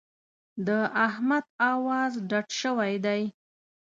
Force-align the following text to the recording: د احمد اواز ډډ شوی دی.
د 0.67 0.69
احمد 1.07 1.45
اواز 1.71 2.13
ډډ 2.29 2.47
شوی 2.61 2.93
دی. 3.05 3.21